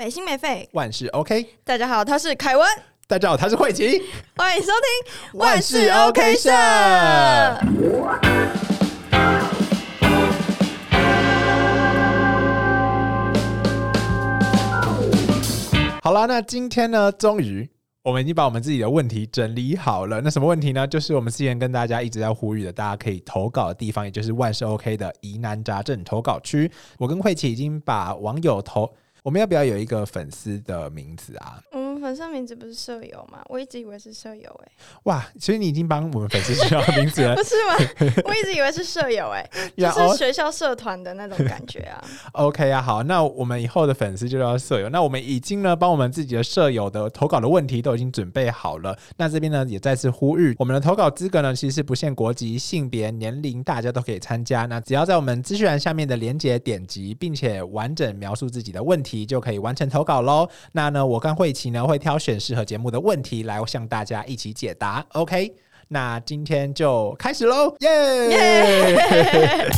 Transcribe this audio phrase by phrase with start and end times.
[0.00, 1.46] 没心没肺，万事 OK。
[1.62, 2.66] 大家好，他是凯文，
[3.06, 4.00] 大家好，他是慧琪，
[4.34, 6.50] 欢迎收听万事 OK 社。
[16.02, 17.68] 好啦，那今天呢，终于
[18.02, 20.22] 我们已经把我们自己的问题整理好了。
[20.22, 20.86] 那什么问题呢？
[20.86, 26.72] 就是我们之前跟大家一直在呼吁的，大家可以投稿的地方，也就是万事 OK 的疑难杂症投稿区。
[26.96, 28.90] 我跟慧琪已经把网友投，
[29.22, 31.62] 我们要不要有一个粉丝的名字啊？
[32.00, 33.40] 粉丝名字不是舍友吗？
[33.48, 34.72] 我一直以为是舍友、欸，
[35.04, 37.42] 哇，所以你已经帮我们粉丝取好名字了 不。
[37.42, 38.22] 是吗？
[38.24, 42.02] 我一直以为是舍友、 欸，就是学校社团的那种感觉啊。
[42.32, 44.88] OK 啊，好，那我们以后的粉丝就叫舍友。
[44.88, 48.96] 那我们已经呢，帮我们自己的舍友的投稿的问题都已经准备好了。
[49.16, 54.66] 那这边呢，也再次呼吁，我们的投稿资格呢，其实是不限国籍、性别、年龄，大家都可以参加。
[54.66, 60.48] 那只要在我们资讯栏下面的连接点击，并且完整描述自己的问题，就可以完成投稿喽。
[60.72, 65.04] 那呢，我跟慧琪呢会挑选适合节目的问题来向大家一起解答。
[65.08, 65.52] OK，
[65.88, 69.70] 那今天就开始喽，耶、 耶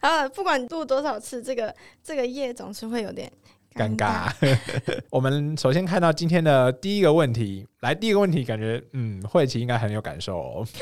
[0.00, 3.30] 啊，不管录多少次，这个这个夜总是会有点
[3.74, 4.32] 尴尬。
[5.12, 10.66] 我们首先看到今天的第一个问题，来第一个问题，感觉嗯，慧琪应该很有感受哦。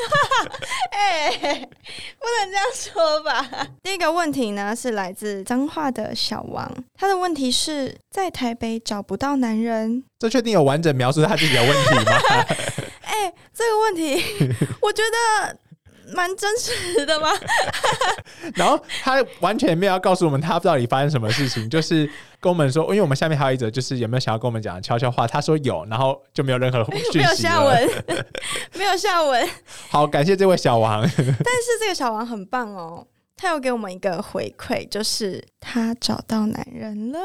[1.06, 1.30] 哎、
[2.18, 3.68] 不能这样说吧。
[3.82, 10.04] 第一个问题呢是来自彰化的小王，他的问题是在台北找不到男人。
[10.18, 12.18] 这确定有完整描述他自己的问题吗？
[13.06, 14.22] 哎、这个问题
[14.82, 15.56] 我觉得
[16.14, 17.28] 蛮真实的吗？
[18.54, 22.08] 然后他完全没有要告诉我们他到底发生什么事情，就是
[22.40, 25.26] 跟我们说，因为我们下面还有一则，就是有没有想要跟我们讲悄悄话？
[25.26, 27.34] 他说有，然后就没有任何讯没有。
[27.34, 27.90] 下文，
[28.74, 29.48] 没有下文。
[29.88, 31.00] 好，感谢这位小王。
[31.02, 37.18] 但是这个小王很棒哦，他有给我们一个回馈，就是他找到男人了。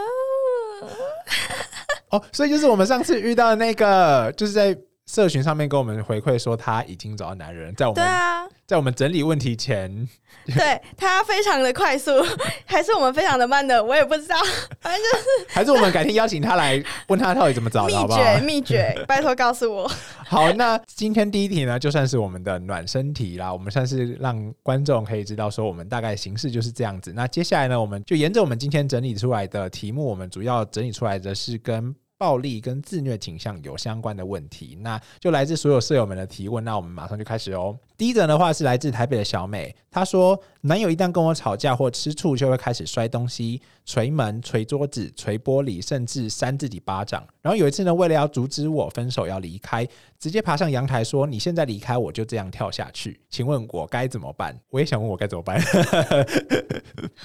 [2.09, 4.75] 哦，所以就是我们上次遇到的那个，就是在
[5.11, 10.07] 社群上面跟我们回馈说他已经找到男人，在我们、对啊，在我们整理问题前，
[10.55, 12.11] 对他非常的快速，
[12.63, 14.37] 还是我们非常的慢的，我也不知道。
[14.79, 18.19] 反正就是还是我们改天邀请他来问他到底怎么找的，好不好？
[18.19, 19.91] 秘诀，秘诀，拜托告诉我。
[20.25, 23.51] 好，那今天第一题呢，就算是我们的暖身题啦。
[23.51, 27.11] 我们算是让观众可以知道说，我们大概形式就是这样子。
[27.13, 36.63] 那接下来呢，我们就沿着我们今天整理出来的题目，我们主要整理出来的是跟暴力跟自虐倾向有相关的问题，那就来自所有舍友们的提问。
[36.63, 37.75] 那我们马上就开始哦。
[38.01, 47.23] 第一则的话是来自台北的小美，她说男友一旦跟我吵架或吃醋，就会开始摔东西、捶门、捶桌子、捶玻璃，甚至扇自己巴掌。
[47.43, 54.59] 然后有一次呢，为了要阻止我分手要离开，直接爬上阳台说：“你现在离开，我就这样跳下去。”请问我该怎么办？
[54.71, 55.61] 我也想问我该怎么办。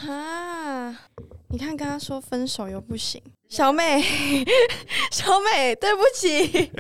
[0.07, 0.95] 啊！
[1.49, 4.03] 你看，跟他说分手又不行，小美，
[5.13, 6.71] 小美，对不起，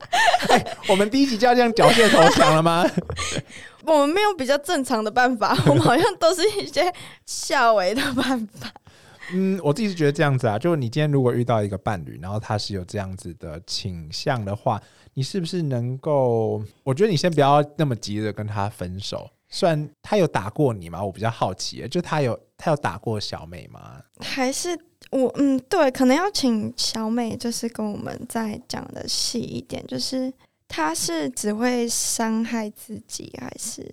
[0.90, 2.84] 我们第一集就要这样缴械投降了吗？
[3.86, 6.92] 我们没有比较正常的办法， 我们好像都是一些
[7.26, 8.72] 下围的办法。
[9.32, 14.80] 嗯，我自己是觉得这样子啊，就是你今天如果遇到一个伴侣，然后他是有这样子的倾向的话，
[15.14, 16.62] 你是不是能够？
[16.82, 19.30] 我觉得你先不要那么急着跟他分手。
[19.48, 21.02] 虽然他有打过你吗？
[21.02, 24.02] 我比较好奇，就他有他有打过小美吗？
[24.18, 24.78] 还是
[25.10, 30.30] 我嗯，对，可能要请小美，就是跟我们再讲的细一点，就是
[30.74, 33.88] 她是只会伤害自己，还是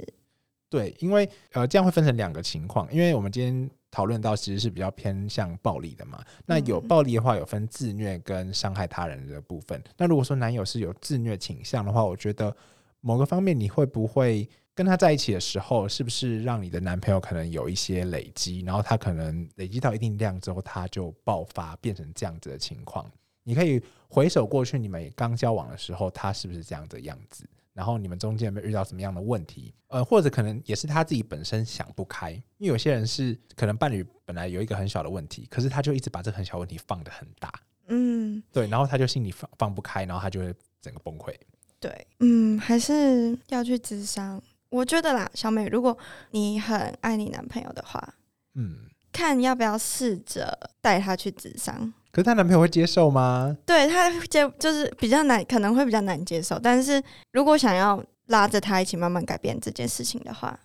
[0.68, 6.24] 对，因为呃，这样会分成两个情况，因为我们今天讨论到其实是比较偏向暴力的嘛。
[6.44, 9.80] 那有嗯暴力的话，有分自虐跟伤害他人的部分。
[9.96, 12.52] 那如果说男友是有自虐倾向的话，我觉得
[13.00, 23.06] 某个方面你会不会跟他在一起的时候，是不是让你的男朋友可能有一些累积，然后他可能累积到一定量之后，他就爆发变成这样子的情况？
[23.44, 23.80] 你可以
[24.12, 27.48] 回首过去，你们刚交往的时候，他是不是这样的样子？
[27.74, 29.74] 然后你们中间有没有遇到什么样的问题？
[29.88, 37.50] 呃，或者可能也是他自己本身想不开，因为有些人是可能伴侣本来有一个很小的问题，可是他就一直把这个很小问题放得很大，
[37.88, 41.34] 嗯，对，然后他就心里放放不开，然后他就会整个崩溃。
[41.80, 44.42] 对，嗯，还是要去智商。
[44.70, 45.98] 我觉得啦，小美，如果
[46.32, 48.16] 你很爱你男朋友的话，
[48.56, 51.94] 嗯，看要不要试着带他去智商。
[52.12, 53.56] 可是她男朋友会接受吗？
[53.66, 56.60] 对他接就是比较难，可能会比较难接受。
[56.60, 60.58] 但是如果想要拉着他一起慢慢改变这件事情的话，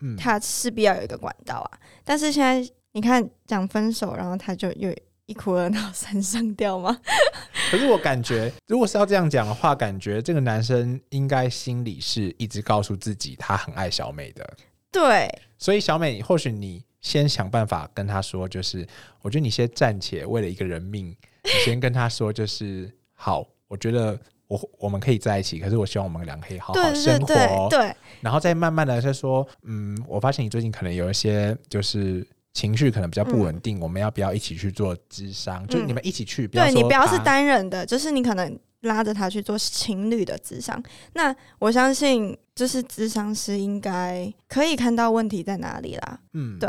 [0.00, 1.78] 嗯，他势必要有一个管道啊。
[2.04, 4.92] 但是现在你看讲分手，然后他就又
[5.26, 6.98] 一哭二闹三上吊吗？
[7.70, 14.56] 可是我感觉，如果是要这样讲的话，感觉这个男生应该心里是一直告诉自己他很爱小美的。
[14.90, 18.86] 对，所以小美，或许你先想办法跟他说，就是
[19.22, 21.06] 我觉得你先暂且为了一个人命，
[21.44, 32.26] 你先跟他说，就是好，我觉得我我们可以在一起，可是我希望我们两个可以好好对生对活，对对，然后再慢慢的再说，嗯，我发现你最近可能有一些就是。
[32.52, 35.64] 情绪可能比较不稳定，我们要不要一起去做智商？
[35.68, 40.82] 就嗯你们一起去，不要对你不要是单人的，就是你可能拉着他去做情侣的智商。
[41.12, 46.20] 那我相信，就是智商师应该可以看到问题在哪里啦。
[46.34, 46.68] 嗯，对，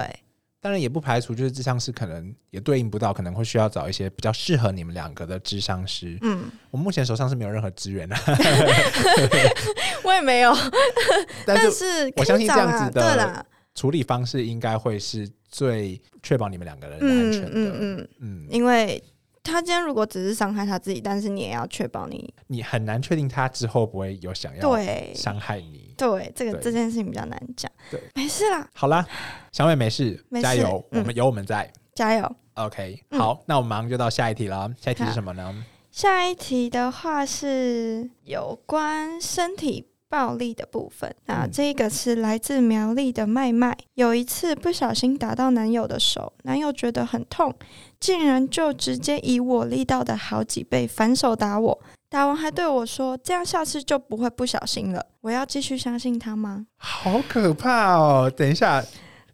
[0.62, 6.18] 当然也不排除就是智商师可能也对应不到，可能会需要找一些比较适合你们两个的智商师。
[6.22, 8.16] 嗯，我目前手上是没有任何资源的，
[10.06, 10.54] 我也没有，
[11.46, 13.46] 但是但是我相信这样子的
[13.76, 17.50] 处理方式应该会是最确保你们两个人的安嗯全的。
[17.54, 19.04] 嗯嗯，嗯因为
[19.44, 25.81] 他今天如果只是伤害他自己，但是你也要确保你你很难确定他之后不会有想要对伤害你。
[26.10, 27.72] 对这个这件事情比较难讲。
[27.90, 29.06] 对，没事啦，好啦，
[29.52, 31.72] 小美没事，没事加油，嗯我们有我们在。
[31.94, 32.36] 加油。
[32.56, 34.72] OK，嗯好，那我们马上就到下一题了。
[34.80, 35.66] 下一题是什么呢？
[35.92, 41.14] 下一题的话是有关身体暴力的部分。
[41.26, 47.54] 那嗯这个是来自苗栗的麦麦，有一次不小心打到男友的手，男友觉得很痛，
[48.00, 51.80] 竟然就直接以我力道的好几倍反手打我。
[52.12, 56.66] 打完还对我说：“这样下次就不会不小心了。”我要继续相信他吗？
[56.76, 58.30] 好可怕哦！
[58.36, 58.84] 等一下，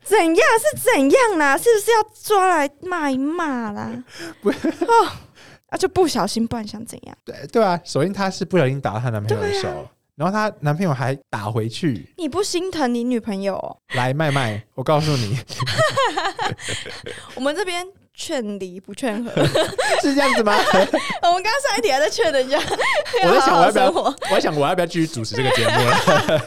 [0.03, 1.57] 怎样是怎样啦？
[1.57, 3.91] 是不是要抓来骂一骂啦？
[4.43, 5.07] 不哦，
[5.69, 7.17] 啊就不小心，不然想怎样？
[7.25, 12.07] 对对啊，首先她是不小心打到她男朋友的手，然后她男朋友还打回去。
[12.15, 13.75] 你不心疼你女朋友、哦？
[13.95, 15.35] 来，麦麦，我告诉你
[17.33, 17.83] 我们这边
[18.17, 19.31] 劝离不劝和。
[20.01, 20.53] 是这样子吗？
[21.21, 22.57] 我们刚刚上一题还在劝人家，
[23.23, 26.41] 我在想我要不要我在想我要不要继续主持这个节目了？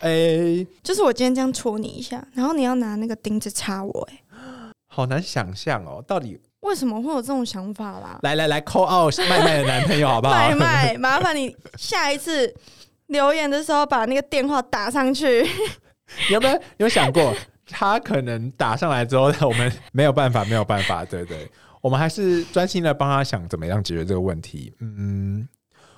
[0.00, 4.18] 哎、就是我今天这样戳你一下，然后你要拿那个钉子插我、哎，
[4.88, 8.18] 好难想象哦，到底为什么会有这种想法啦？
[8.22, 10.34] 来来来，call out 麦麦的男朋友好不好？
[10.34, 12.52] 麦麦，麻烦你下一次
[13.06, 15.48] 留言的时候把那个电话打上去。
[16.28, 17.34] 你有没有有想过，
[17.66, 21.50] 他可能打上来之后，我们没有办法，没有办法，对对，
[21.80, 24.72] 我们还是专心的帮他想怎么样解决这个问题。
[24.80, 25.48] 嗯，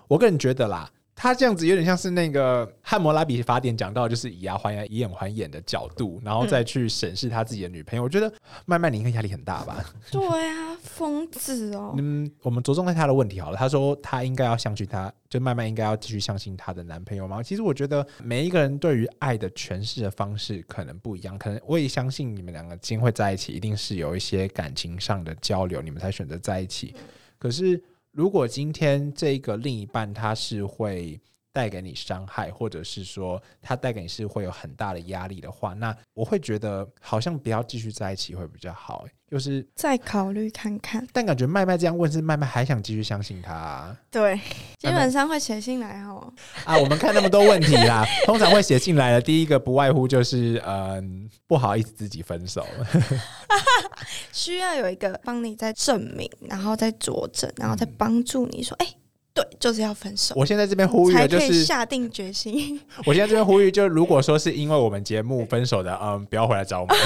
[0.09, 0.91] 我个人觉得啦。
[1.19, 8.03] 他这样子有点像是那个《汉谟拉比法典》讲到，就是以牙还牙、以眼还眼的角度，然后再去审视他自己的女朋友。
[8.03, 8.31] 我觉得
[8.67, 9.83] 麦麦你应该压力很大吧？
[10.13, 11.95] 对啊，疯子哦！
[11.99, 13.57] 嗯，我们着重在他的问题好了。
[13.57, 17.43] 他说他应该要相信他，就麦麦应该要继续相信她的男朋友吗？
[17.43, 26.95] 其实我觉得每一个人对于爱的诠释的方式可能不一样，可能我也相信你们两个今天会在一起，一定是有一些感情上的交流，你们才选择在一起。
[27.39, 27.83] 可是
[28.17, 31.21] 如果今天这个另一半他是会
[31.57, 39.07] 带给你伤害，或者是说他带给你是会有很大的压力的话，那我会觉得好像不要继续在一起会比较好。
[39.29, 41.05] 就是再考虑看看。
[41.13, 44.37] 但感觉麦麦这样问是麦麦还想继续相信他啊对，
[44.79, 46.33] 基本上会写信来哦。
[46.65, 52.65] 啊我们看那么多问题啦， 通常会写信来的第一个不外乎就是嗯不好意思自己分手，
[54.33, 58.87] 需要有一个帮你在证明，然后再佐证，然后再帮助你说，哎、
[59.37, 62.81] 对，就是要分手，我现在这边呼吁就是，下定决心。
[63.05, 66.97] 我现在这边呼吁就如果说是因为我们节目分手的，嗯，不要回来找我们，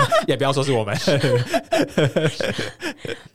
[0.26, 0.96] 也不要说是我们，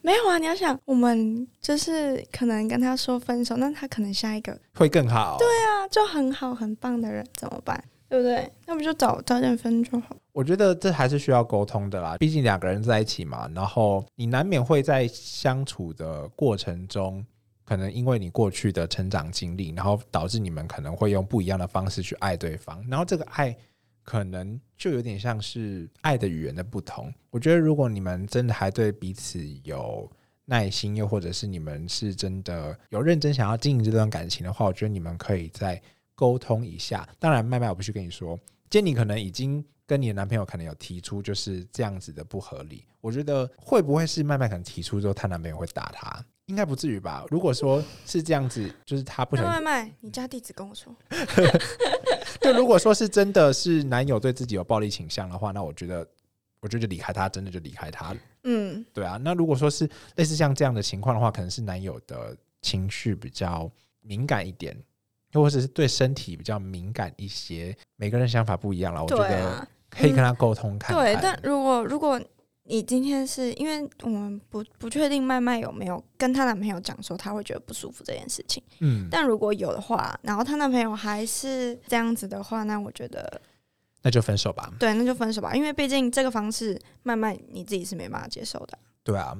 [0.01, 5.37] 没有啊，你要想，我们就是可能跟他说分手，那他可能下一个会更好。
[5.37, 7.79] 对，啊就很好很棒的人怎么办？
[8.09, 8.51] 对不对？
[8.65, 10.15] 那不就早早点分就好。
[10.33, 17.23] 我觉得这还是需要沟通的啦，毕竟两个人在一起嘛，然后你难免会在相处的过程中。
[17.69, 23.55] 可能因为你过去的成长经历，然后导致你们可能会用不一样的方式去爱对方，然后这个爱
[24.01, 27.13] 可能就有点像是爱的语言的不同。
[27.29, 30.11] 我觉得如果你们真的还对彼此有
[30.45, 35.79] 耐心，又或者是你们是真的有认真想要经营这段感情的话，我觉得你们可以再
[36.15, 37.07] 沟通一下。
[37.19, 38.35] 当然，麦麦我不去跟你说，
[38.67, 46.25] 今天你可能已经跟你的男朋友可能有提出就是这样子的不合理，我觉得会不会是麦麦可能提出之后，她男朋友会打她？
[46.49, 47.23] 应该不至于吧？
[47.29, 50.91] 如果说是这样子，就是他不那想麦麦，你家地址跟我说。
[52.41, 56.05] 就如果说是真的是男友对自己有暴力倾向的话，那我觉得，
[56.59, 58.15] 我觉得就离开他，真的就离开他。
[58.45, 63.69] 嗯，对啊，那如果说是类似像这样的情况的话，可能是男友的情绪比较
[64.01, 64.75] 敏感一点，
[65.33, 67.77] 又或者是对身体比较敏感一些。
[67.95, 71.05] 每个人想法不一样了，我觉得啊，可以跟他沟通看看。
[71.05, 71.19] 对。
[71.21, 72.19] 但如果如果
[72.69, 83.41] 你今天是因为我们不不确定麦麦有没有跟她男朋友讲说她会觉得不舒服这件事情，嗯，但如果有的话，然后她男朋友还是这样子的话，那我觉得
[84.03, 84.71] 那就分手吧。
[84.79, 88.77] 对，那就分手吧，因为毕竟这个方式麦麦你自己是没办法接受的。
[89.03, 89.35] 对啊，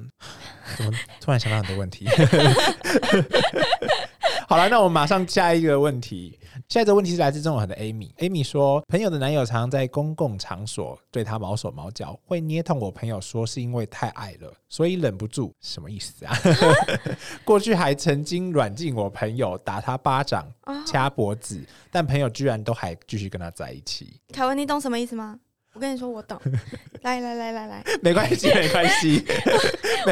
[0.76, 2.06] 怎么突然想到很多问题？
[4.50, 6.36] 好了，那我们马上下一个问题。
[6.68, 8.12] 下一个问题是来自中文的 Amy。
[8.16, 15.54] Amy 说，朋友的男友常常在公共场所对她毛手毛脚，会捏痛我朋友，说是因为太爱了，所以忍不住。
[15.60, 16.36] 什么意思啊？
[17.46, 20.52] 过去还曾经软禁我朋友，打他巴掌，
[20.84, 24.20] 掐脖子，但朋友居然都还继续跟他在一起。
[24.32, 25.38] 凯文，你懂什么意思吗？
[25.72, 26.40] 我跟你说，我懂。
[27.02, 29.24] 来来来来来， 没关系，没关系。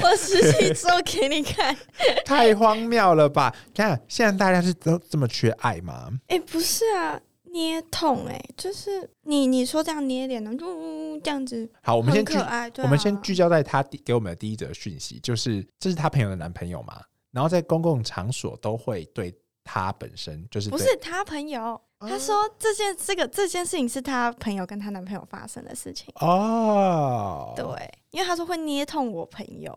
[0.03, 1.77] 我实际做给你看。
[2.25, 3.55] 太荒谬了吧？
[3.75, 6.11] 看，现在大家是都这么缺爱吗？
[6.29, 7.21] 哎，不是啊，
[7.53, 11.69] 捏痛哎，就是你你说这样捏脸呢，就这样子。
[11.83, 12.39] 好，我们先聚，
[12.83, 19.35] 我们先聚焦在他给我们的第一则讯息，就是这是他朋友的男朋友嘛，然后在公共场所都会对
[19.71, 21.79] 他本身就是不是他朋友。
[22.01, 27.53] 他说：“这件这个这件事情是他朋友跟他男朋友发生的事情哦。
[27.57, 27.65] 对，
[28.11, 29.77] 因为他说会捏痛我朋友。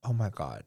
[0.00, 0.64] Oh my god！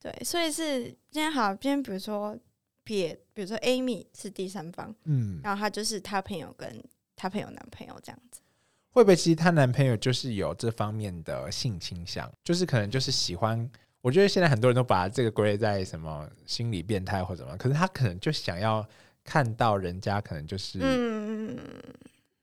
[0.00, 2.38] 对，所以是今天好，今天比如说
[2.84, 6.82] 别，比如说 Amy 是第三方，嗯，然后他就是他朋友跟
[7.16, 8.40] 他朋友男朋友这样子，
[8.92, 13.68] 会不会其实她男朋友就是有这方面的性倾向，就是可能就是喜欢？
[14.00, 18.86] 我觉得现在很多人都把这个归类在什么心理变态或者什么，可是他可能就想要。”
[19.22, 21.56] 看到人家可能就是嗯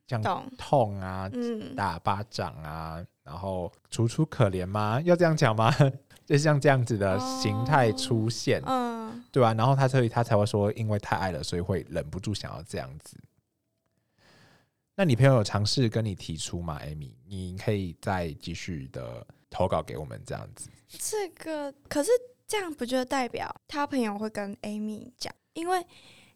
[0.06, 1.30] 这样痛啊，
[1.76, 5.02] 打巴掌啊，然后楚楚可怜吗？
[5.04, 5.74] 要这样讲吗？
[6.24, 9.56] 就像这样子的形态出现，嗯，对吧？
[9.56, 13.18] 然后他所以他才会说，因为太爱了，所以会忍不住想要这样子。
[14.96, 20.70] 那你朋友有尝试跟你提出吗艾米你可以再继续的投稿给我们这样子。
[20.88, 22.12] 这个可是
[22.48, 25.34] 这样，不就代表他朋友会跟 Amy 讲？
[25.53, 25.86] 因为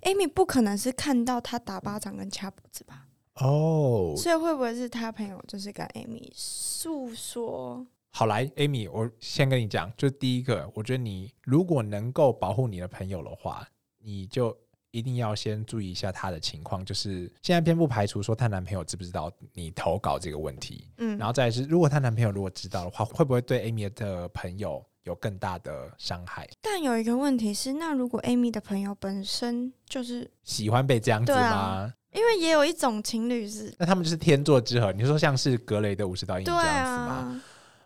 [0.01, 3.07] Amy 不可能是看到他打巴掌跟掐脖子吧？
[3.35, 7.85] 哦，所以会不会是他朋友就是跟 Amy 诉说？
[8.09, 13.65] 好来，Amy，我先跟你讲，就第一个，我觉得你如果能够保护你的朋友的话，
[13.99, 14.57] 你就
[14.91, 16.85] 一定要先注意一下他的情况。
[16.85, 24.85] 就是现在偏不排除说她男朋友知不知道你投稿这个问题，嗯，然后再是如果她男朋友如果知道的话，会不会对 Amy 的朋友？
[25.03, 31.91] 有更大的伤害，但有一个问题是，那如果 Amy 的朋友本身就是喜欢被这样子吗？
[32.13, 34.91] 因为也有一种情侣是，那他们就是天作之合。
[34.91, 37.41] 你说像是格雷的五十道阴影这样子吗？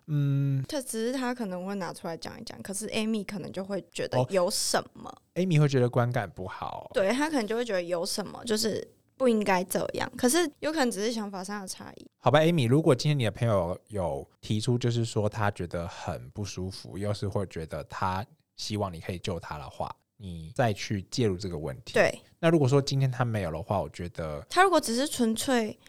[0.07, 8.87] 嗯，他只是他可能会拿出来讲一讲，可是 Amy 可能就会觉得有什么，Amy 会觉得观感不好，对他可能就会觉得有什么，就是。
[9.17, 12.05] 不应该这样，可是有可能只是想法上的差异。
[12.17, 18.25] 好吧，Amy，如果今天你的朋友有提出，就是说他觉得很不舒服，又是会觉得他
[18.57, 21.93] 希望你可以救他的话，你再去介入这个问题。
[21.93, 22.13] 对。
[22.39, 25.79] 那如果说今天他没有的话，我觉得他如果只是纯粹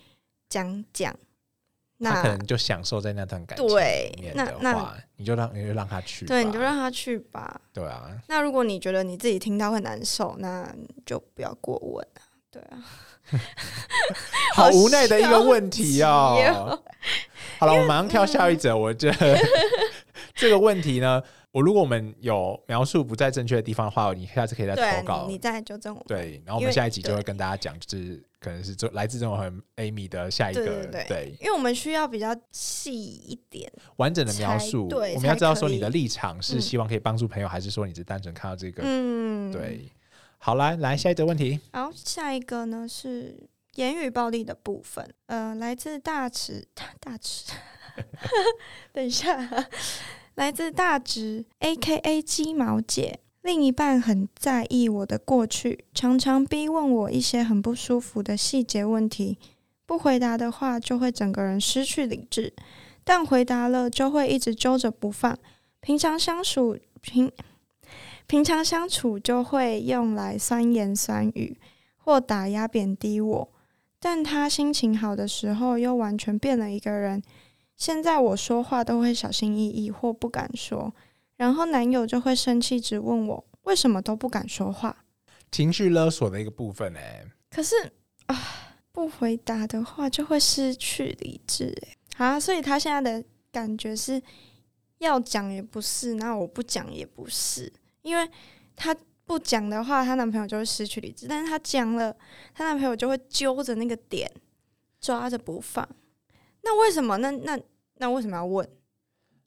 [0.49, 1.13] 讲讲，
[2.01, 7.61] 他可能就享受在那段感情里面的话，你就让你就让他去，对，你就让他去吧。
[7.73, 8.11] 对啊。
[8.29, 10.71] 那如果你觉得你自己听到会难受，那
[11.05, 12.07] 就不要过问
[12.51, 12.79] 对啊。
[14.55, 16.79] 好无奈的一个问题哦。
[17.59, 18.77] 好了，我马上跳下一则。
[18.77, 19.13] 我这
[20.35, 21.21] 这个问题呢，
[21.57, 26.05] 我如果我们有描述不在正确的地方的话，你下次可以再投稿，你再纠正我。
[26.07, 34.87] 对，然后我们下一集就会跟大家讲，就是可能是这来自这种很 Amy 的下一个对，因为我们需要比较细一点、完整的描述。
[34.89, 38.83] 对，我们要知道说你的立场是希望可以帮助朋友，还是说你是单纯看到这个？
[38.85, 39.91] 嗯，对。
[40.37, 41.59] 好，来来下一个问题。
[41.73, 45.09] 好，下一个呢是言语暴力的部分。
[45.25, 46.69] 呃，来自大池
[47.01, 47.51] 大池，
[48.93, 49.35] 等一下，
[50.37, 53.21] 来自大直 A.K.A 鸡毛姐。
[53.41, 59.39] 另一半很在意我的过去，常常逼问我一些很不舒服的细节问题。
[59.87, 62.53] 不回答的话，就会整个人失去理智；
[63.03, 65.39] 但回答了，就会一直揪着不放。
[65.81, 67.33] 平常相处平。
[68.27, 71.57] 平常相处就会用来酸言酸语
[71.97, 73.49] 或打压贬低我，
[73.99, 77.23] 但他心情好的时候又完全变了一个人。
[77.77, 80.95] 现在我说话都会小心翼翼或不敢说，
[81.37, 85.05] 然后男友就会生气，直问我为什么都不敢说话。
[85.53, 87.75] 情绪勒索的一个部分哎，可是
[88.27, 88.37] 啊，
[88.93, 91.73] 不回答的话就会失去理智
[92.17, 94.21] 哎啊，所以他现在的感觉是
[94.99, 97.73] 要讲也不是，那我不讲也不是。
[98.03, 98.29] 因为
[98.75, 102.17] 他不讲的话，她男朋友就会失去理智；但是她讲了，
[102.55, 104.31] 她男朋友就会揪着那个点
[105.01, 105.87] 抓着不放。
[106.67, 107.17] 那为什么？
[107.19, 107.57] 那那
[107.99, 108.69] 那为什么要问？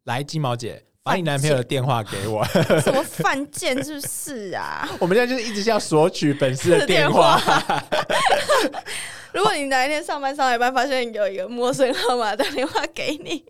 [0.06, 2.46] 来，鸡毛姐，把你男朋友的电话给我。
[2.82, 4.88] 什么犯贱是不是啊？
[5.02, 7.38] 我们现在就是一直要索取粉丝的电话。
[9.34, 13.46] 如果你哪一天上班上一班，发现有一个陌生号码打电话给你，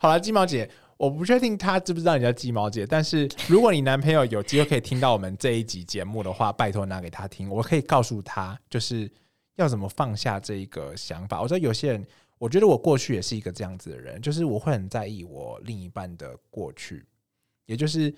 [0.00, 9.10] 好了，鸡毛姐，我不确定他知不知道你叫鸡毛姐，但是如果你男朋友有机会可以听到我们这一集节目的话，拜托拿给他听，我可以告诉他，就是
[9.56, 11.40] 要怎么放下这一个想法。
[11.40, 12.06] 我知道有些人，
[12.42, 17.06] 我觉得我过去也是一个这样子的人，就是我会很在意我另一半的过去，
[17.66, 18.12] 也就是，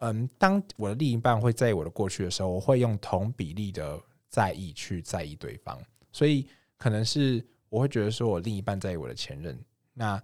[0.00, 3.98] 嗯，当我的另一半会在意我的过去的时候，我会用同比例的
[4.28, 5.80] 在意去在意对方，
[6.12, 9.58] 所以可能是我会觉得说我另一半在意我的前任，
[9.94, 10.22] 那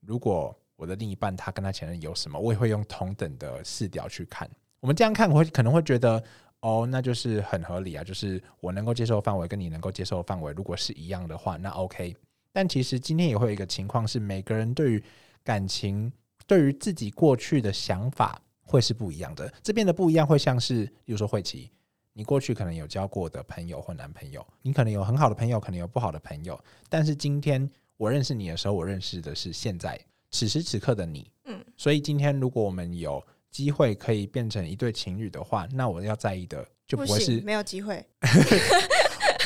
[0.00, 4.50] 如果我的另一半他跟他前任有什么，我也会用同等的视角去看。
[4.80, 6.20] 我们这样看，我会可能会觉得，
[6.62, 12.16] 哦，那就是很合理啊，就是我能够接受范围跟你能够接受范围，如果是一样的话，那 OK。
[12.58, 15.00] 但其实今天也会有一个情况是，每个人对于
[15.44, 16.12] 感情、
[16.44, 19.48] 对于自己过去的想法会是不一样的。
[19.62, 21.70] 这边的不一样会像是，比如说慧琪，
[22.12, 29.96] 你过去可能有交过的朋友或男朋友，你可能有很好的朋友，可能有不好的朋友，但是今天我认识你的时候，我认识的是现在
[30.32, 31.30] 此时此刻的你。
[31.44, 38.04] 嗯，所以今天如果我们有机会可以变成一对情侣的话，那我要在意的就不会是行，没有机会。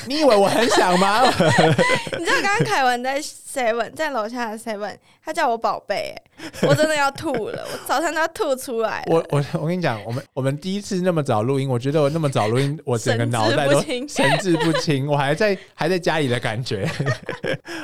[0.06, 1.22] 你以为我很想吗？
[2.18, 9.14] 你知道刚刚凯文在 Seven，在楼下的 Seven，他叫我宝贝，哎，我真的要吐了， 我早上都要吐出来了。
[9.14, 16.88] 我我我跟你讲，我们我们第一次那么早录音，我觉得我那么早录音， 我整个脑袋都神志不清神志不清，我还在还在家里的感觉。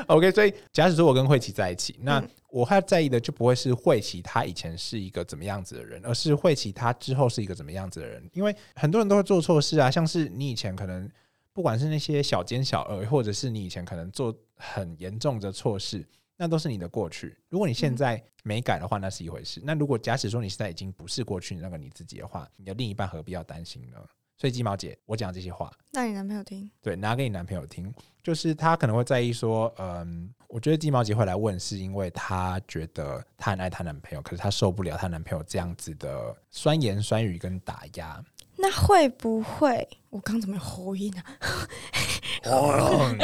[0.07, 8.23] OK，所以假使说我跟慧琪在一起，那嗯我还在意的就不会是慧琪她以前是一个怎么样子的人，而是慧琪她之后是一个怎么样子的人。
[8.33, 11.07] 因为很多人都会做错事啊，像是你以前可能
[11.59, 17.37] 不管是那些小奸小恶，或者是你以前可能做很严重的错事，那都是你的过去。
[17.49, 19.61] 如果你现在没改的话，那是一回事。
[19.65, 23.99] 那如果假使说你现在已经不是过去那个你自己的话，你的另一半何必要担心呢？
[24.37, 38.25] 所以鸡毛姐，我讲这些话，那你男朋友听，对，拿给你男朋友听，就是他可能会在意说，嗯，我觉得鸡毛姐会来问，是因为她觉得她很爱她男朋友，可是她受不了她男朋友这样子的酸言酸语跟打压。
[38.59, 39.89] 那会不会？
[40.11, 41.25] 我刚怎么有喉音啊？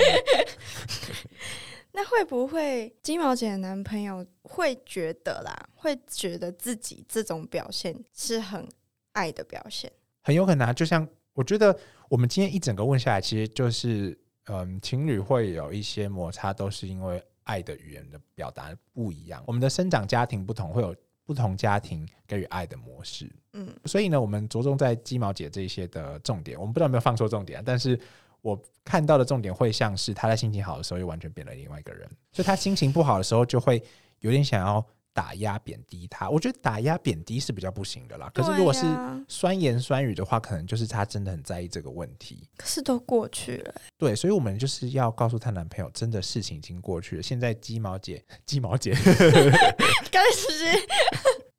[1.93, 8.69] 那会不会金毛姐的男朋友会觉得啦，会觉得自己这种表现是很
[9.13, 9.93] 爱的表现？
[10.23, 19.43] 很有可能啊，就像我觉得我们今天一整个问下来，其实就是，嗯，情侣会有一些摩擦，都是因为爱的语言的表达不一样。
[19.47, 20.95] 我们的生长家庭不同，会有
[21.25, 23.31] 不同家庭给予爱的模式。
[23.53, 27.99] 嗯，所以呢，我们着重在鸡毛姐这一些的重点，我们不知道有没有放错重点、啊，但是
[28.41, 33.83] 我看到的重点会像是她在心情好的时候又完全变了另外一个人，所以她心情不好的时候就会
[34.21, 36.29] 有点想要打压贬低他。
[36.29, 38.85] 我觉得打压贬低是比较不行的啦，可是如果是
[39.29, 42.49] 酸言酸语的话，可能就是他真的很在意这个问题。
[42.57, 47.23] 可是都过去了，对，所以我们就是要告诉她男朋友，真的事情已经过去了。
[47.23, 48.93] 现在鸡毛姐，鸡毛姐，
[50.15, 50.49] 开始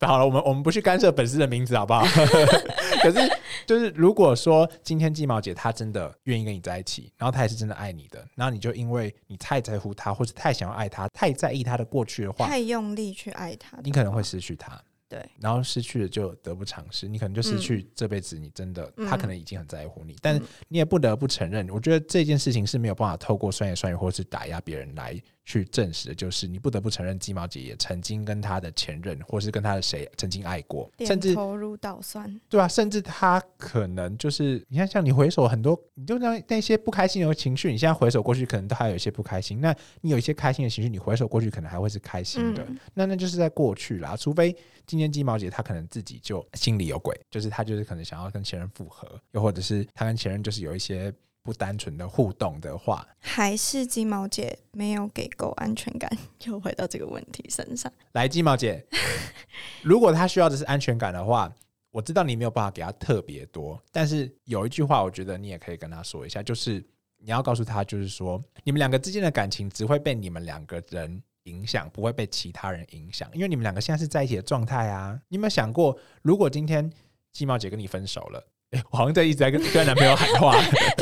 [0.00, 2.04] 好了，我们我们不去干涉粉丝的名字，好不好？
[3.02, 3.30] 可是
[3.66, 14.80] 就是如果说今天鸡毛姐她真的愿意跟你在一起，然后她也是真的爱你的，然后你就因为你太在乎她，或者太想要爱她，太在意她的过去的话，太用力去爱她，你可能会失去她。
[15.08, 25.16] 对，然后失去了就得不偿失，你可能就失去这辈子你真的，嗯他可能已经很在乎你，但你也不得不承认，我觉得这件事情是没有办法透过酸言酸语或是打压别人来
[25.46, 39.60] 去证实的，就是你不得不承认鸡毛姐也曾经跟她的前任或是跟她的谁曾经爱过，甚至点头如捣蒜，对啊，甚至她可能就是你看，像你回首很多，你就那那些不开心的情绪，你现在回首过去，可能都还有一些不开心。
[39.60, 42.64] 那你有一些开心的情绪，你回首过去，可能还会是开心的。
[42.68, 44.54] 嗯那那就是在过去啦，除非
[44.84, 51.12] 今天鸡毛姐她可能自己就心里有鬼，就是她就是可能想要跟前任复合，又或者是她跟前任就是有一些
[51.46, 56.10] 不单纯的互动的话，还是金毛姐没有给够安全感，
[56.44, 57.90] 又回到这个问题身上。
[58.12, 58.84] 来，鸡毛姐，
[59.82, 61.50] 如果她需要的是安全感的话，
[61.92, 66.84] 我知道你没有办法给她特别多，但是有一句话，我觉得你也可以跟她说一下，就是
[67.18, 75.16] 你要告诉她，就是说你们两个之间的感情只会被你们两个人影响，不会被其他人影响，因为你们两个现在是在一起的状态啊。
[75.28, 76.92] 你有没有想过，如果今天
[77.32, 78.44] 鸡毛姐跟你分手了？
[78.70, 80.54] 诶 我好像在一直在跟跟男朋友喊话。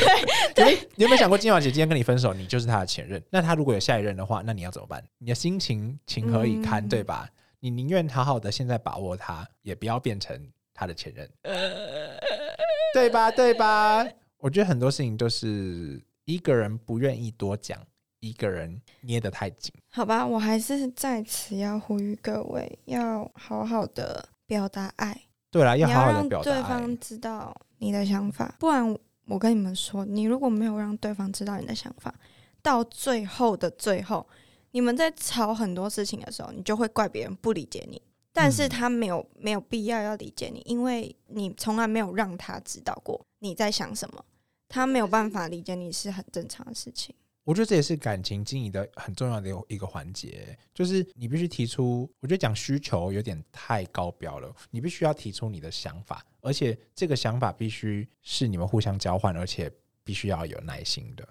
[0.54, 3.22] 对，你有没有想过，金毛姐今天跟你分手，你就是她的前任？
[3.30, 5.02] 那她如果有下一任的话，那你要怎么办？
[5.18, 7.28] 你的心情情何以堪，嗯对吧？
[7.60, 10.38] 你宁愿好好的现在把握她，也不要变成
[10.74, 11.28] 她的前任，
[12.94, 13.30] 对吧？
[13.30, 14.06] 对吧？
[14.38, 17.80] 我觉得很多事情都是一个人不愿意多讲，
[18.20, 19.72] 一个人捏得太紧。
[19.90, 25.22] 好吧，我还是在此要呼吁各位，要好好的表达爱，
[25.60, 26.98] 对啦，要好好让表达对方。
[26.98, 32.12] 知道你的想法，不然我跟你们说，你如果没有让对方知道你的想法，
[32.60, 34.26] 到最后的最后，
[34.72, 44.24] 你们在吵很多事情的时候，你就会怪别人不理解你，但是嗯他没有没有必要要理解你，因为你从来没有让他知道过你在想什么，
[44.68, 47.14] 他没有办法理解你是很正常的事情。
[47.44, 52.10] 我觉得这也是感情经营的很重要的一个环节，就是你必须提出。
[52.20, 59.70] 我觉得讲需求有点太高标了，你必须要提出你的想法，而且这个想法必须是你们互相交换，而且
[60.02, 61.28] 必须要有耐心的。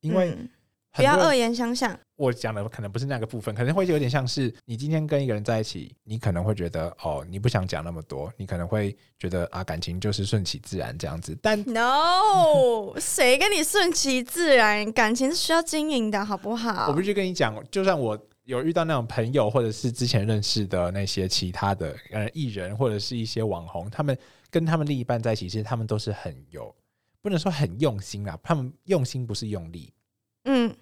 [0.00, 0.36] 因为
[0.96, 11.36] 不要恶言相向，我讲的可能不是那个部分，可能会有点像是你今天跟一个人在一起，你可能会觉得哦，你不想讲那么多，你可能会觉得啊，感情就是顺其自然这样子。
[11.42, 14.90] 但 No， 谁跟你顺其自然？
[14.92, 16.88] 感情是需要经营的，好不好？
[16.88, 24.16] 我必须跟你讲，就算我有遇到那种朋友，或者是之前认识的那些其他的呃艺人，或者是一些网红，他们
[24.50, 26.74] 跟他们另一半在一起，其实他们都是很有，
[27.20, 29.92] 不能说很用心啦，他们用心不是用力，
[30.44, 30.74] 嗯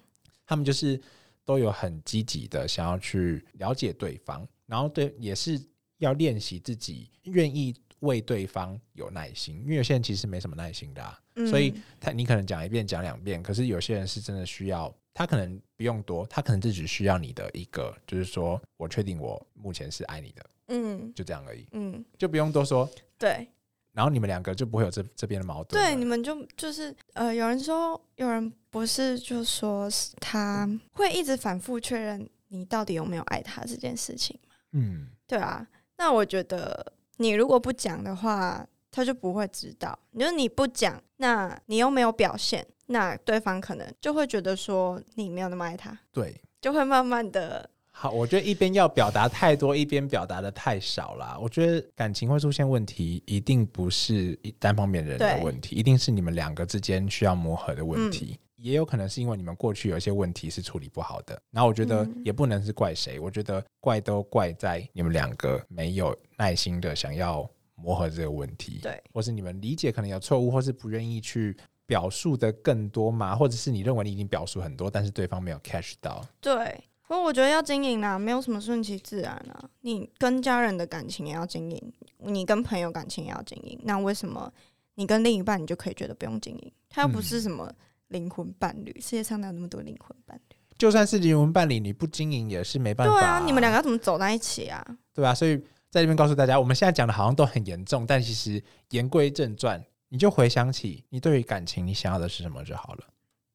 [0.45, 0.99] 他们就是
[1.43, 5.61] 都有很积极的想要去了解对方，然后对也是
[5.97, 21.13] 要练习自己愿意为对方有耐心，因为有些人其实没什么耐心的啊，嗯，所以他你可能讲一遍讲两遍，可是有些人是真的需要，他可能不用多，他可能就只需要你的一个，就是说我确定我目前是爱你的，嗯。
[21.15, 23.47] 就这样而已，嗯，就不用多说，对
[23.95, 25.81] 然后你们两个就不会有这这边的矛盾。
[25.81, 34.55] 对，你们就就是呃，有人说，有人不是就说是他会一直反复确认你到底有没有爱他这件事情嘛？
[34.73, 35.65] 嗯，对啊，
[35.97, 39.97] 那我觉得你如果不讲的话，他就不会知道。
[40.19, 46.39] 就是你不讲，那你又没有表现，那对方可能就会觉得说你没有那么爱他，对。
[46.61, 51.37] 就会慢慢的好，我觉得一边要表达太多，一边表达的太少啦。
[51.41, 58.37] 我觉得感情会出现问题，一定不是一单方面人的问题，一定是你们两个之间需要磨合的问题。
[58.57, 71.55] 也有可能是因为你们过去有一些问题是处理不好的，然后我觉得嗯也不能是怪谁，我觉得怪都怪在你们两个没有耐心的想要磨合这个问题，对，或是你们理解可能有错误，或是不愿意去
[71.85, 76.77] 表述的更多嘛，或者是你认为你已经表述很多，但是对方没有 catch 到，对。
[77.07, 79.69] 不过我觉得要经营啦，没有什么顺其自然啊。
[79.81, 83.79] 你跟家人的感情也要经营，你跟朋友感情也要经营。
[83.83, 84.51] 那为什么
[84.95, 86.71] 你跟另一半你就可以觉得不用经营？
[86.89, 87.71] 他又不是嗯什么
[88.07, 90.55] 灵魂伴侣，世界上哪有那么多灵魂伴侣？
[90.77, 94.85] 就算是灵魂伴侣，你不经营也是没办法、对啊，你们两个要怎么走在一起啊？
[95.13, 95.57] 对啊，所以
[95.89, 103.03] 在这边告诉大家，我们现在讲的好像都很严重，但其实言归正传，你就回想起你对于感情你想要的是什么就好了。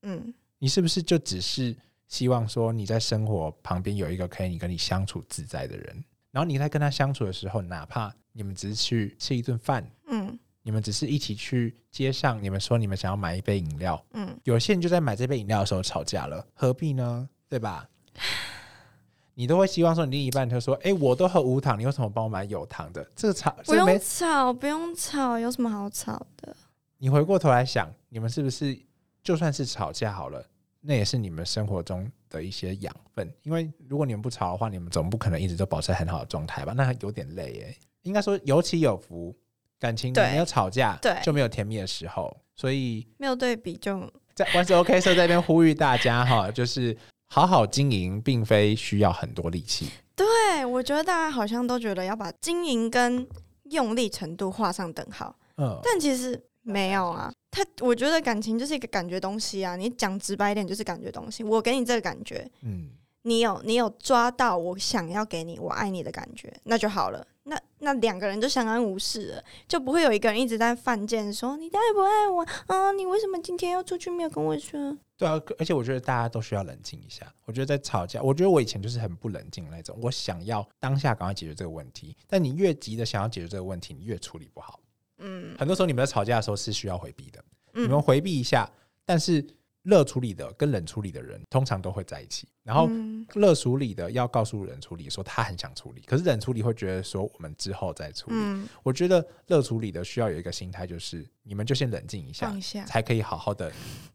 [0.03, 1.77] 嗯，你是不是就只是
[2.11, 17.27] 希望说你在生活旁边有一个可以你跟你相处自在的人，然后你在跟他相处的时候，哪怕你们只是去吃一顿饭，嗯你们只是一起去街上，你们说你们想要买一杯饮料，嗯，有些人就在买这杯饮料的时候吵架了，何必呢？
[17.49, 17.89] 对吧？
[19.35, 23.99] 你都会希望说你另一半就说：“哎、我都喝无糖，你为什么帮我买有糖的？”这个吵，不用。
[24.01, 26.55] 吵，不用吵，有什么好吵的？
[26.99, 28.79] 你回过头来想，你们是不是
[29.23, 30.45] 就算是吵架好了，
[30.81, 33.31] 那也是你们生活中的一些养分？
[33.43, 36.73] 因为如果你们不吵的话，你们总不可能一直都保持很好的状态吧？
[36.75, 37.77] 那有点累耶。
[38.03, 39.37] 应该说有起有伏，
[39.79, 42.35] 感情没有吵架，对就没有甜蜜的时候。
[42.57, 49.91] 所以没有对比就在万事 OK 社在这边呼吁大家哈，就是好好经营，并非需要很多力气。
[50.17, 50.27] 对。
[50.67, 53.27] 我觉得大家好像都觉得要把经营跟
[53.65, 57.33] 用力程度画上等号，嗯，但其实没有啊。
[57.63, 61.45] 他我觉得感情就是一个感觉东西啊，你讲直白一点就是感觉东西。
[61.45, 62.91] 我给你这个感觉，嗯，
[63.23, 67.27] 你有你有抓到我想要给你我爱你的感觉，那就好了。
[67.45, 72.93] 那那两个人就相安无事了，就不会有一个人一直在犯贱说你爱不爱我啊？
[72.93, 74.97] 你为什么今天要出去没有跟我说？
[75.17, 77.27] 对啊，而且我觉得大家都需要冷静一下。
[77.47, 84.79] 我觉得在吵架，我觉得我以前就是很不冷静那种，我想要当下赶快解决这个问题，但你越急的想要解决这个问题，你越处理不好。
[85.23, 87.43] 嗯很多时候你们在吵架的时候是需要回避的，
[87.75, 88.71] 你们嗯，回避一下，
[89.05, 89.45] 但是
[89.83, 93.27] 热处理的跟冷处理的人通常都会在一起，然后嗯。
[93.35, 98.37] 热处理的要告诉冷处理说他很想处理，可是冷处理会觉得说我们之后再处理。
[98.37, 98.69] 嗯。
[98.83, 103.73] 我觉得热处理的需要有一个心态，就是你们就先冷静一下，下，才可以好好的，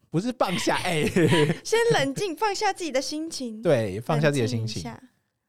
[0.09, 1.03] 不是放下，哎、
[1.63, 4.91] 先冷静，放下自己的心情，对，放下自己的心情。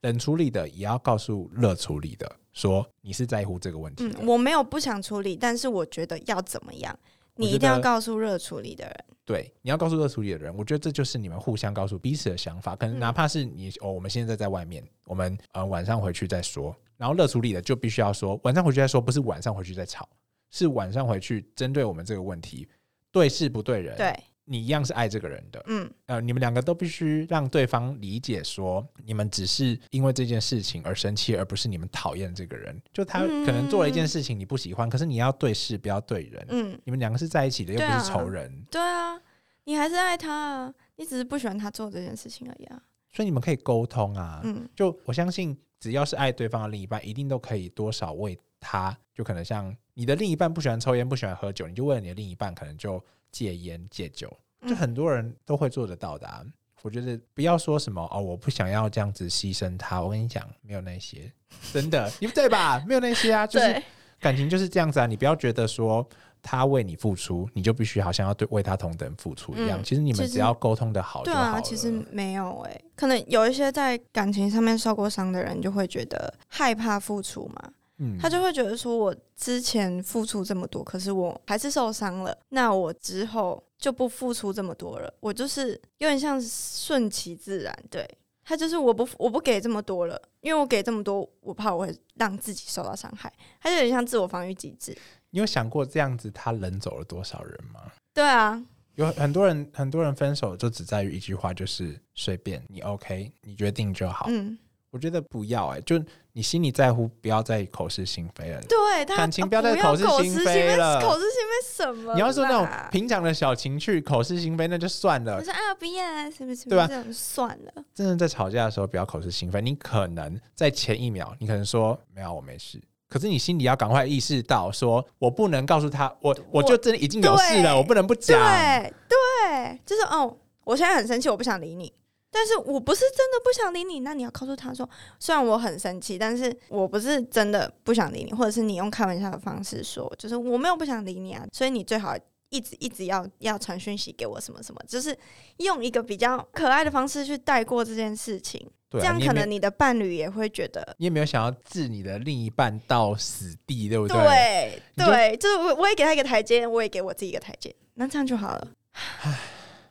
[0.02, 6.96] 冷处理的也要告诉热处理的说你是在乎这个问题我没有不想处理，但是我觉得要怎么样，
[7.36, 9.04] 你一定要告诉热处理的人。
[9.24, 12.76] 对，你要告诉热处理的人，我觉得这就是你们互相告诉彼此的想法。
[12.76, 16.74] 可能嗯哪怕是你、哦，我们现在在外面，我们呃晚上回去再说。
[16.96, 20.08] 然后热处理的就必须要说晚上回去再说，不是晚上回去再吵，
[20.50, 22.66] 是晚上回去针对我们这个问题
[23.12, 24.16] 对事不对人，对，
[24.48, 32.80] 你一样是爱这个人的，嗯呃，你们两个都必须让对方理解说，你们只是因为这件事情而生气，而不是你们讨厌这个人。
[32.92, 36.46] 就他可能做了一件事情你不喜欢，可是你要对事不要对人。
[36.48, 39.20] 嗯，你们两个是在一起的，又不是仇人，对啊，
[39.64, 42.80] 你还是爱他啊，你只是不喜欢他做这件事情而已啊。
[43.10, 44.40] 所以你们可以沟通啊。
[44.44, 54.28] 嗯就我相信，只要是爱对方的另一半，一定都可以多少为他，就可能像你的另一半不喜欢抽烟、不喜欢喝酒，你就为了你的另一半，可能就戒烟戒酒，
[54.66, 56.44] 就嗯很多人都会做得到的、啊。
[56.82, 60.00] 我觉得不要说什么哦，我不想要这样子牺牲他。
[60.00, 61.32] 我跟你讲，没有那些，
[61.72, 62.80] 真的，你不对吧？
[62.86, 63.82] 没有那些啊， 就是，
[64.20, 65.06] 感情就是这样子啊。
[65.06, 66.06] 你不要觉得说
[66.40, 69.80] 他为你付出，你就必须好像要对为他同等付出一样。
[69.80, 71.34] 嗯其实你们只要沟通的好就对。
[71.34, 88.06] 啊，其实没有哎、可能有一些在感情上面受过伤的人，就会觉得害怕付出嘛，嗯他就会觉得说，我之前付出这么多，可是我还是受伤了，那我之后就不付出这么多了，我就是有点像顺其自然，对
[88.44, 94.96] 他就是我不我不给这么多了，因为我给这么多，我怕我会让自己受到伤害，他就有点像自我防御机制。
[95.30, 97.80] 你有想过这样子他人走了多少人吗？
[98.14, 98.62] 对啊，
[98.94, 104.26] 有很多人，很多人分手就只在于一句话，就是随便你 OK，你决定就好。
[104.30, 104.56] 嗯，
[104.96, 108.60] 我觉得不要哎、就你心里在乎，不要再口是心非了。
[108.62, 112.14] 对他感情不要再不口是心非了口是心非什么？
[112.14, 115.44] 你要说那种平常的小情趣，口是心非，那就算了我。
[115.44, 116.66] 说啊，不要啊，是不是？
[116.70, 117.84] 对吧算了。
[117.94, 119.60] 真的在吵架的时候，不要口是心非。
[119.60, 122.80] 你可能在前一秒，你可能说没有，我没事。
[123.10, 128.38] 可是你心里要赶快意识到，说我不能告诉他，我我就真的已经有事了，对我不能不讲。
[128.38, 131.92] 对对，就是哦，我现在很生气，我不想理你。
[132.38, 134.86] 但是我不是真的不想理你，那你要告诉他说，
[135.18, 142.14] 虽然我很生气，但是我不是真的不想理你，或者是你用开玩笑的方式说，就是我没有不想理你啊，所以你最好
[142.50, 145.16] 一直一直要要传讯息给我什么什么，就是
[145.56, 154.80] 用一个比较可爱的方式去带过这件事情，对啊，这样可能你的伴侣也会觉得你有没有想要置你的另一半到死地，对不对？
[154.94, 158.68] 对对，就是我我也给他一个台阶，我也给我自己一个台阶，那这样就好了。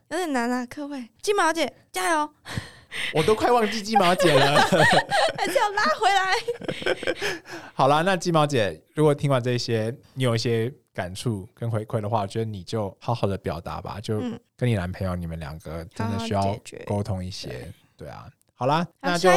[0.09, 2.29] 有点难啊，各位，金毛姐加油，
[3.15, 4.55] 我都快忘记鸡毛姐了。
[5.35, 7.41] 还是要拉回来。
[7.73, 17.67] 好啦，那鸡毛姐，如果听完这些，你有一些感触跟回馈的话，我觉得你就好好的表达吧，就嗯跟你男朋友，你们两个真的需要沟通一些。
[17.97, 19.29] 对啊，好啦，那就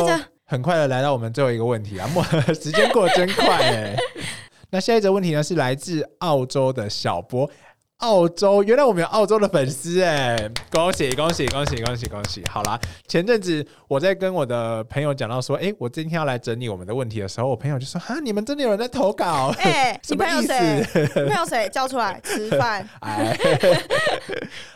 [0.44, 3.96] 很快的来到我们最后一个问题啊，莫时间过得真快哎、
[4.70, 7.50] 那下一则问题呢是来自澳洲的小波。
[7.98, 10.38] 澳洲，原来我们有澳洲的粉丝哎，
[10.70, 12.44] 恭喜恭喜恭喜恭喜恭喜！
[12.48, 19.52] 好啦，前阵子我在跟我的朋友讲到说，哎、我今天要来整理我们的问题的时候，我朋友就说：“哈，你们真的有人在投稿？
[19.58, 20.84] 哎、什么你朋友意谁？
[20.84, 21.00] 思？
[21.00, 21.68] 你朋友谁？
[21.70, 22.88] 叫出来吃饭。
[23.02, 23.36] 哎，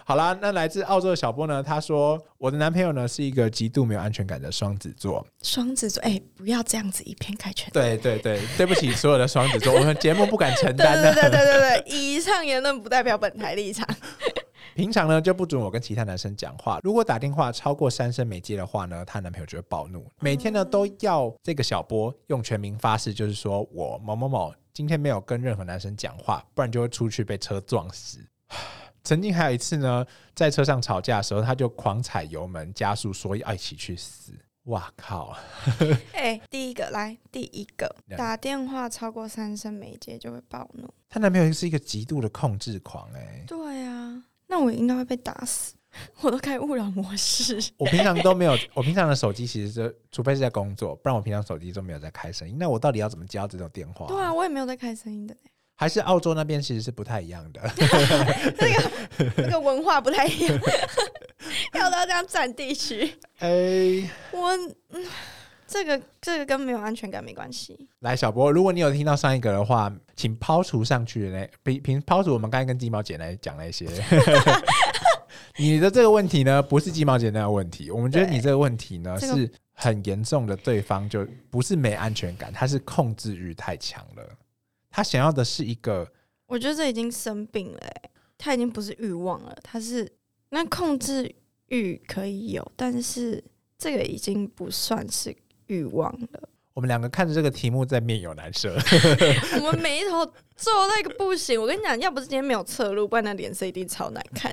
[0.04, 5.24] 好啦，那来自澳洲的小波呢，他说我的男朋友呢是一个极度没有安全感的双子座。
[5.44, 7.70] 双子座，哎、不要这样子以偏概全。
[7.72, 11.14] 对对对，对不起所有的双子座，我们节目不敢承担 的。
[11.14, 13.87] 对对对对对，以上言论不代表本台立场。
[14.75, 20.11] 平常呢就不准我跟其他男生讲话，如果打电话超过三声没接的话呢，她男朋友就会暴怒。
[20.20, 28.18] 每天呢都要这个小波用全名发誓，就是说我某某某今天没有跟任何男生讲话，不然就会出去被车撞死。
[29.05, 34.33] 曾经还有一次呢，在车上吵架的时候，他就狂踩油门加速，说要一起去死。
[34.64, 35.37] 哇靠！
[36.14, 40.88] 哎、第一个来，第一个打电话超过三声没接就会暴怒。
[41.09, 45.75] 她男朋友是一个极度的控制狂哎、对啊，那我应该会被打死。
[46.22, 47.59] 我都开勿扰模式。
[47.77, 52.57] 我平常都没有， 我平常的手机其实就，除非是在工作，不然我平常手机都没有在开声音。
[52.59, 54.07] 那我到底要怎么接到这种电话？
[54.07, 55.51] 对啊，我也没有在开声音的呢。
[55.83, 57.61] 还是澳洲那边其实是不太一样的。
[59.37, 60.61] 这个文化不太一样，
[61.75, 63.12] 要到这样占地区。
[63.40, 64.57] 哎、我
[64.90, 65.05] 嗯，
[65.66, 67.88] 这个这个跟没有安全感没关系。
[67.99, 73.88] 来，小波，如果你有听到上一个的话，请抛除上去的那，比平抛除我们刚才跟鸡毛姐来讲那些。
[75.59, 84.23] 你的这个问题呢，不是鸡毛姐那个问题，我们觉得你这个问题呢这个是很严重的，对方就不是没安全感，他是控制欲太强了，
[84.92, 86.07] 他想要的是一个
[86.46, 90.07] 我觉得这已经生病了、欸，他已经不是欲望了，他是
[90.50, 91.35] 那控制
[91.68, 93.42] 欲可以有，但是
[93.78, 95.35] 这个已经不算是
[95.66, 96.48] 欲望了。
[96.74, 98.74] 我们两个看着这个题目在面有难色。
[99.61, 100.24] 我们眉头
[100.57, 101.61] 皱到一个不行。
[101.61, 104.50] 我跟你讲，要不是今天没有侧录，不然那脸色一定超难看。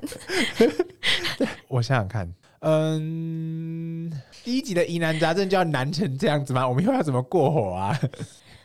[1.68, 4.10] 我想想看，嗯，
[4.44, 6.68] 第一集的疑难杂症就要难成这样子吗？
[6.68, 7.98] 我们以后要怎么过火啊？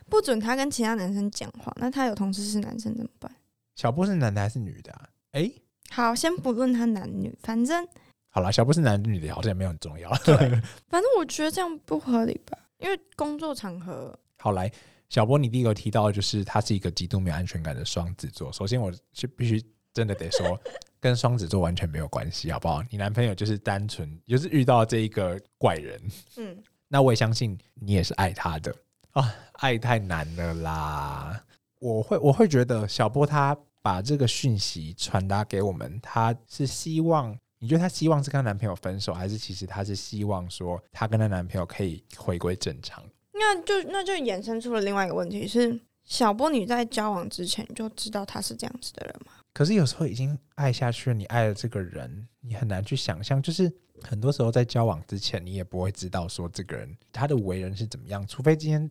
[0.09, 3.31] 不准他跟其他男生讲话，那他有同事是男生怎么办？
[3.75, 5.09] 小波是男的还是女的啊？
[5.31, 5.51] 哎、
[5.89, 7.87] 好，先不论他男女，反正
[8.29, 10.09] 好了，小波是男的女的，好像也没有很重要。
[10.87, 14.71] 反正我觉得这样不合理吧，因为工作场合，好来，
[15.09, 18.51] 小波，你第一个提到的就是他是一个极度没有安全感的双子座。
[18.51, 19.63] 首先，我是必须
[19.93, 20.59] 真的得说，
[20.99, 22.83] 跟双子座完全没有关系，好不好？
[22.89, 26.01] 你男朋友就是单纯就是遇到这一个怪人，
[26.37, 28.75] 嗯，那我也相信你也是爱他的
[29.15, 31.43] 啊，爱太难了啦。
[31.79, 43.03] 我会我会觉得小波他把这个讯息传达给我们，他是希望你觉得他希望是跟她男朋友分手，还是其实他是希望说她跟她男朋友可以回归正常？
[43.31, 49.31] 那就那就衍生出了另外一个问题是，小波你在交往之前就知道他是这样子的人吗？
[49.53, 58.89] 可是有时候已经爱下去了，你爱了这个人，你很难去想象，就是很多时候在交往之前，你也不会知道说这个人他的为人是怎么样，除非今天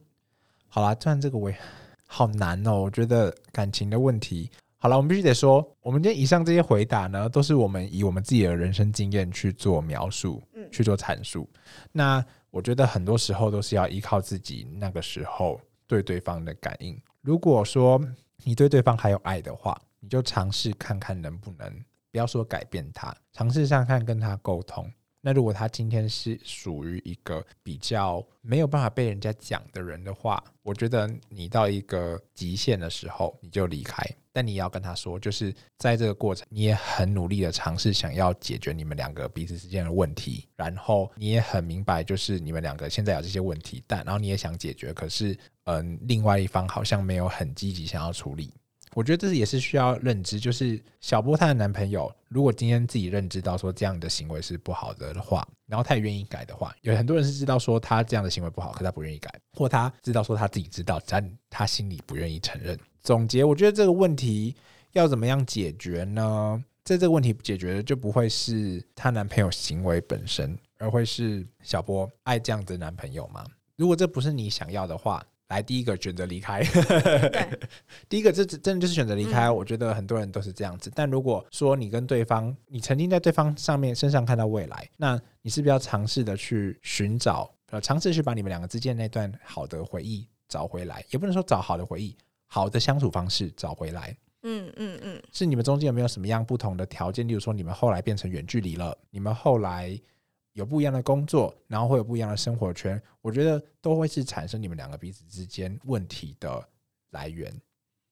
[0.75, 1.55] 好啦，虽然这个为
[2.05, 4.51] 好难哦，我觉得感情的问题。
[4.77, 11.49] 好了，我们必须得说，我们今天以上这些回答呢，都是我们以我们自己的人生经验去做描述，嗯去做阐述。
[11.93, 17.01] 那我觉得很多时候都是要依靠自己那个时候对对方的感应。
[17.21, 18.05] 如果说
[18.43, 21.73] 你对对方还有爱的话，你就尝试看看能不能，
[22.11, 24.91] 不要说改变他，尝试上看跟他沟通。
[25.27, 34.05] 那如果他今天是属于一个比较没有办法被人家讲的人的话，我觉得你到一个极限的时候你就离开。
[34.35, 48.53] 但你也要跟他说，就是在这个过程，你也很努力的尝试想要解决你们两个彼此之间的问题，然后你也很明白，就是你们两个现在有这些问题，但然后你也想解决，可是嗯，另外一方好像没有很积极想要处理。
[48.94, 62.78] 我觉得这也是需要认知，就是小波她的男朋友，如果今天自己认知到说这样的行为是不好的的话，然后他也愿意改的话，有很多人是知道说他这样的行为不好，可他不愿意改，或他知道说他自己知道，但他心里不愿意承认。
[63.02, 64.54] 总结，我觉得这个问题
[64.92, 66.64] 要怎么样解决呢？
[66.85, 73.42] 在这个问题解决的就不会是她男朋友行为本身，而会是小波爱这样子的男朋友吗？
[73.76, 76.62] 如果这不是你想要的话，来第一个选择离开。
[76.62, 77.59] 对，
[78.09, 79.50] 第一个，这真的就是选择离开。
[79.50, 80.90] 我觉得很多人都是这样子。
[80.94, 91.04] 但如果说你跟对方，你曾经在对方上面身上看到未来，那你是不是要尝试的去寻找，呃，尝试去把你们两个之间那段好的回忆找回来？
[91.11, 94.16] 也不能说找好的回忆，好的相处方式找回来。
[94.46, 97.26] 嗯嗯嗯，是你们中间有没有什么样不同的条件？
[97.26, 99.98] 例如说，你们后来变成远距离了，你们后来
[100.55, 106.67] 有不一样的工作，然后会有不一样的生活圈，我觉得都会是产生你们两个彼此之间问题的
[107.11, 107.53] 来源。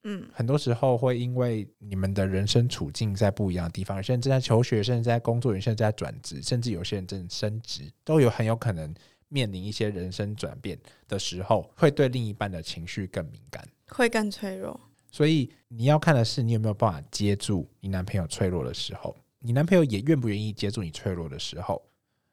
[0.04, 8.92] 嗯很多时候会因为你们的人生处境在不一样的地方，有些人正在求学，甚至在工作，有些人正在转职，甚至有些人正升职，都有很有可能
[9.28, 10.76] 面临一些人生转变
[11.06, 13.64] 的时候，会对另一半的情绪更敏感。
[13.86, 14.80] 会更脆弱。
[15.12, 21.80] 所以你要看的是你有没有办法接住你男朋友脆弱的时候，你男朋友也愿不愿意接住你脆弱的时候，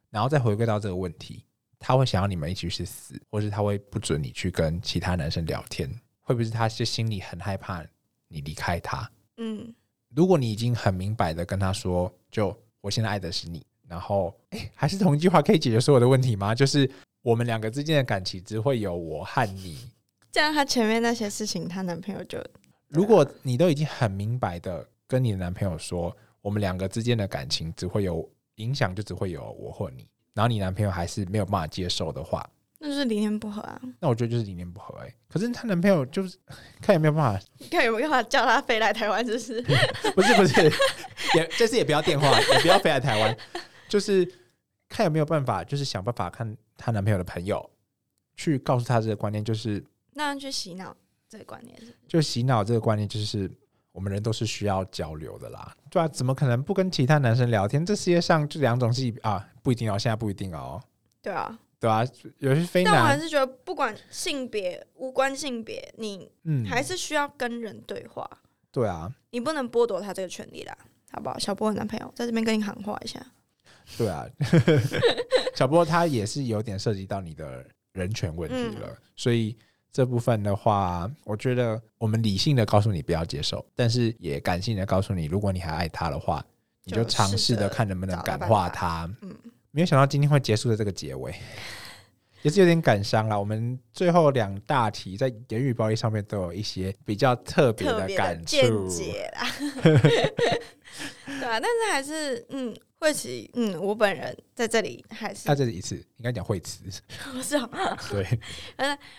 [0.10, 1.43] 然后再回归到这个问题，
[1.78, 5.89] 他会想要你们一起去死，或是他会不准你去跟其他男生聊天，
[6.22, 7.86] 会不会是他是心里很害怕
[8.28, 9.10] 你离开他？
[9.38, 9.74] 嗯
[10.15, 16.56] 如果你已经很明白的跟他说，就我现在爱的是你，然后诶，还是同一句话可以解决所有的问题吗？
[16.56, 16.89] 就是
[17.22, 19.78] 我们两个之间的感情只会有我和你，
[20.32, 22.43] 这样她前面那些事情，她男朋友就
[22.88, 28.28] 如果你都已经很明白的跟你的男朋友说，我们两个之间的感情只会有
[28.60, 33.82] 影响，就只会有我或你，然后你男朋友还是没有办法接受的话，那就是理念不合啊。
[34.00, 36.38] 那我觉得就是理念不合哎、可是她男朋友就是
[36.82, 39.26] 看有没有办法，看有没有办法叫他飞来台湾？
[39.26, 39.62] 就是
[40.13, 40.63] 不是不是，
[41.36, 43.38] 也这次也不要电话，也不要飞来台湾，
[43.89, 44.26] 就是
[44.88, 47.69] 看有没有办法，就是想办法看她男朋友的朋友
[48.36, 50.95] 去告诉她这个观念，就是那样去洗脑
[51.28, 53.50] 这个观念是就洗脑这个观念，就是
[53.91, 57.86] 我们人都是需要交流的啦，对啊，怎么可能不跟其他男生聊天？
[57.86, 60.82] 这世界上就两种系啊，不一定哦，现在不一定哦，
[61.21, 61.60] 对啊。
[61.82, 62.06] 对啊，
[62.39, 68.30] 有些非但我还，是觉得，不管性别无关性别，你嗯，还是需要跟人对话，
[68.69, 70.78] 对啊，你不能剥夺他这个权利啦，
[71.13, 71.40] 好不好？
[71.40, 73.25] 小波的男朋友在这边跟你喊话一下，
[73.98, 74.25] 对啊，
[75.56, 79.58] 小波他也是有点涉及到你的人权问题了，所以
[79.92, 86.46] 这部分的话，我觉得我们理性的告诉你不要接受，但是也感性的告诉你，如果你还爱他的话，
[86.83, 89.10] 你就就尝试的看能不能感化他。
[89.21, 89.35] 嗯，
[89.71, 91.33] 没有想到今天会结束的这个结尾，
[92.42, 93.37] 也是有点感伤啦。
[93.37, 98.87] 我们最后两大题在言语暴力上面都有一些比较特别的感见触。
[98.87, 99.48] 解啦，
[99.81, 106.83] 对啊，但是还是嗯，慧琪，嗯，我本人在这里还是他这里一次应该讲惠慈，
[107.31, 107.69] 不是哦
[108.10, 108.25] 对，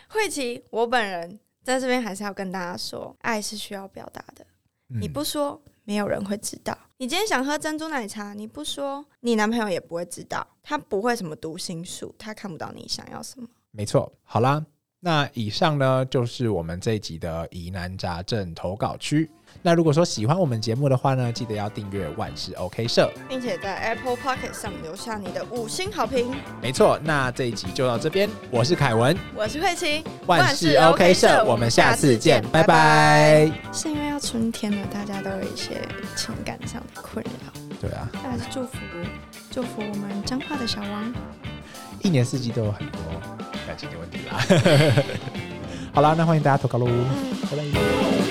[0.08, 4.46] 慧琪，我本人在这边还是要跟大家说，爱是需要表达的，
[4.88, 6.76] 你嗯不说没有人会知道。
[7.00, 13.48] 你今天想喝珍珠奶茶，你不说，你男朋友也不会知道，他不会什么读心术，他看不到你想要什么。
[13.70, 14.62] 没错，好啦，
[14.98, 19.30] 那以上呢就是我们这一集的疑难杂症投稿区。
[19.62, 26.34] 那如果说喜欢我们节目的话呢，记得要订阅万事 OK 社，并且在 Apple Pocket 上留下你的五星好评。
[26.62, 33.50] 没错，那这一集就到这边，我是凯文，我是慧琴，万事 OK 社，我们下次见，拜拜。
[33.72, 35.82] 是因为要春天了，大家都有一些
[36.16, 37.52] 情感上的困扰。
[37.80, 38.78] 对啊，那还是祝福
[39.50, 41.12] 祝福我们彰化的小王。
[42.02, 43.00] 一年四季都有很多
[43.66, 45.04] 感情的问题啦。
[45.92, 46.86] 好啦，那欢迎大家投稿喽，
[47.50, 48.29] 拜拜。